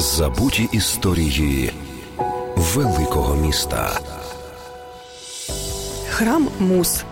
Забуті 0.00 0.68
історії 0.72 1.72
великого 2.56 3.36
міста. 3.36 4.00
Храм 6.10 6.48
Мус 6.58 7.04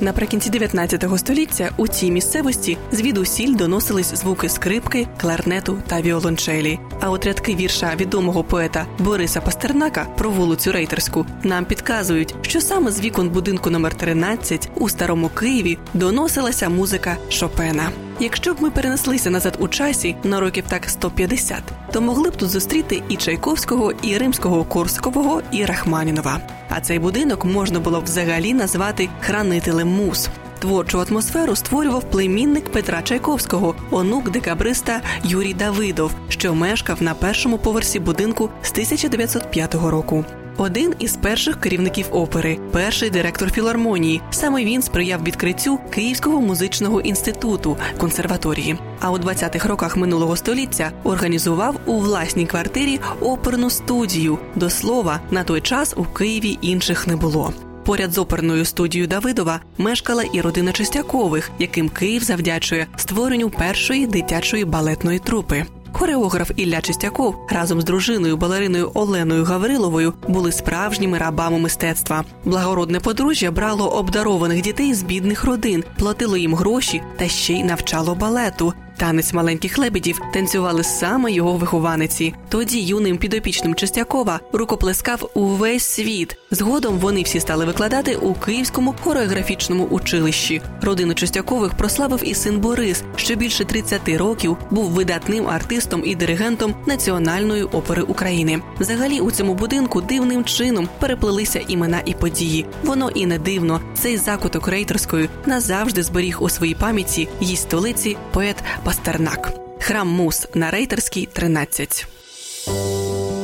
Наприкінці 0.00 0.50
19 0.50 1.04
століття 1.16 1.70
у 1.76 1.88
цій 1.88 2.10
місцевості 2.10 2.78
звідусіль 2.92 3.56
доносились 3.56 4.14
звуки 4.14 4.48
скрипки, 4.48 5.08
кларнету 5.20 5.82
та 5.86 6.00
віолончелі. 6.00 6.78
А 7.00 7.10
от 7.10 7.26
рядки 7.26 7.54
вірша 7.54 7.92
відомого 7.96 8.44
поета 8.44 8.86
Бориса 8.98 9.40
Пастернака 9.40 10.06
про 10.18 10.30
вулицю 10.30 10.72
Рейтерську 10.72 11.26
нам 11.42 11.64
підказують, 11.64 12.34
що 12.42 12.60
саме 12.60 12.90
з 12.90 13.00
вікон 13.00 13.28
будинку 13.28 13.70
номер 13.70 13.94
13 13.94 14.70
у 14.74 14.88
старому 14.88 15.28
Києві 15.28 15.78
доносилася 15.94 16.68
музика 16.68 17.16
Шопена. 17.30 17.90
Якщо 18.20 18.54
б 18.54 18.56
ми 18.60 18.70
перенеслися 18.70 19.30
назад 19.30 19.56
у 19.58 19.68
часі 19.68 20.16
на 20.24 20.40
років 20.40 20.64
так 20.68 20.88
150, 20.88 21.62
то 21.92 22.00
могли 22.00 22.30
б 22.30 22.36
тут 22.36 22.50
зустріти 22.50 23.02
і 23.08 23.16
Чайковського, 23.16 23.92
і 24.02 24.18
римського 24.18 24.64
Корскового, 24.64 25.42
і 25.52 25.64
Рахманінова. 25.64 26.40
А 26.68 26.80
цей 26.80 26.98
будинок 26.98 27.44
можна 27.44 27.80
було 27.80 28.00
б 28.00 28.04
взагалі 28.04 28.54
назвати 28.54 29.08
хранителем 29.20 29.88
мус. 29.88 30.28
Творчу 30.60 31.00
атмосферу 31.00 31.56
створював 31.56 32.10
племінник 32.10 32.72
Петра 32.72 33.02
Чайковського, 33.02 33.74
онук 33.90 34.30
декабриста 34.30 35.00
Юрій 35.24 35.54
Давидов, 35.54 36.12
що 36.28 36.54
мешкав 36.54 37.02
на 37.02 37.14
першому 37.14 37.58
поверсі 37.58 38.00
будинку 38.00 38.50
з 38.62 38.70
1905 38.70 39.74
року. 39.74 40.24
Один 40.56 40.94
із 40.98 41.16
перших 41.16 41.60
керівників 41.60 42.06
опери, 42.10 42.58
перший 42.72 43.10
директор 43.10 43.52
філармонії. 43.52 44.20
Саме 44.30 44.64
він 44.64 44.82
сприяв 44.82 45.22
відкриттю 45.24 45.78
Київського 45.90 46.40
музичного 46.40 47.00
інституту 47.00 47.76
консерваторії. 47.98 48.78
А 49.00 49.10
у 49.10 49.18
20-х 49.18 49.68
роках 49.68 49.96
минулого 49.96 50.36
століття 50.36 50.92
організував 51.04 51.76
у 51.86 51.98
власній 51.98 52.46
квартирі 52.46 53.00
оперну 53.20 53.70
студію. 53.70 54.38
До 54.54 54.70
слова, 54.70 55.20
на 55.30 55.44
той 55.44 55.60
час 55.60 55.94
у 55.96 56.04
Києві 56.04 56.58
інших 56.62 57.06
не 57.06 57.16
було. 57.16 57.52
Поряд 57.90 58.12
з 58.12 58.18
оперною 58.18 58.64
студією 58.64 59.08
Давидова 59.08 59.60
мешкала 59.78 60.22
і 60.22 60.40
родина 60.40 60.72
Чистякових, 60.72 61.50
яким 61.58 61.88
Київ 61.88 62.22
завдячує 62.22 62.86
створенню 62.96 63.50
першої 63.50 64.06
дитячої 64.06 64.64
балетної 64.64 65.18
трупи. 65.18 65.64
Хореограф 65.92 66.50
Ілля 66.56 66.80
Чистяков 66.80 67.36
разом 67.48 67.80
з 67.80 67.84
дружиною 67.84 68.36
балериною 68.36 68.90
Оленою 68.94 69.44
Гавриловою 69.44 70.12
були 70.28 70.52
справжніми 70.52 71.18
рабами 71.18 71.58
мистецтва. 71.58 72.24
Благородне 72.44 73.00
подружжя 73.00 73.50
брало 73.50 73.88
обдарованих 73.88 74.62
дітей 74.62 74.94
з 74.94 75.02
бідних 75.02 75.44
родин, 75.44 75.84
платило 75.98 76.36
їм 76.36 76.54
гроші 76.54 77.02
та 77.18 77.28
ще 77.28 77.52
й 77.52 77.64
навчало 77.64 78.14
балету. 78.14 78.72
Танець 79.00 79.32
маленьких 79.32 79.78
лебедів 79.78 80.20
танцювали 80.32 80.84
саме 80.84 81.32
його 81.32 81.52
вихованиці. 81.52 82.34
Тоді 82.48 82.80
юним 82.80 83.18
підопічним 83.18 83.74
Чистякова 83.74 84.40
рукоплескав 84.52 85.30
увесь 85.34 85.84
світ. 85.84 86.36
Згодом 86.50 86.98
вони 86.98 87.22
всі 87.22 87.40
стали 87.40 87.64
викладати 87.64 88.16
у 88.16 88.34
Київському 88.34 88.94
хореографічному 89.00 89.84
училищі. 89.84 90.62
Родину 90.82 91.14
Чистякових 91.14 91.74
прославив 91.74 92.28
і 92.28 92.34
син 92.34 92.58
Борис, 92.58 93.02
що 93.16 93.34
більше 93.34 93.64
30 93.64 94.08
років 94.08 94.56
був 94.70 94.90
видатним 94.90 95.48
артистом 95.48 96.02
і 96.04 96.14
диригентом 96.14 96.74
Національної 96.86 97.62
опери 97.62 98.02
України. 98.02 98.62
Взагалі 98.80 99.20
у 99.20 99.30
цьому 99.30 99.54
будинку 99.54 100.00
дивним 100.00 100.44
чином 100.44 100.88
переплелися 100.98 101.60
імена 101.68 102.02
і 102.04 102.14
події. 102.14 102.66
Воно 102.84 103.10
і 103.10 103.26
не 103.26 103.38
дивно. 103.38 103.80
Цей 103.94 104.16
закуток 104.16 104.68
рейтерської 104.68 105.28
назавжди 105.46 106.02
зберіг 106.02 106.42
у 106.42 106.48
своїй 106.48 106.74
пам'яті 106.74 107.28
її 107.40 107.56
столиці 107.56 108.16
поет 108.32 108.56
Пастернак. 108.90 109.52
Храм 109.80 110.08
Мус 110.08 110.46
на 110.54 110.70
Рейтерській, 110.70 111.28
13. 111.32 112.06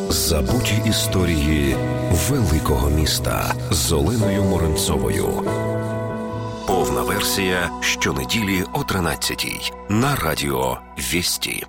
Забуті 0.08 0.83
історії 0.86 1.77
великого 2.28 2.91
міста 2.91 3.55
з 3.70 3.92
Оленою 3.92 4.44
Моренцовою. 4.44 5.26
Повна 6.66 7.03
версія 7.03 7.70
щонеділі 7.81 8.65
о 8.72 8.84
13 8.84 9.72
на 9.88 10.16
радіо 10.16 10.78
Вісті. 10.98 11.66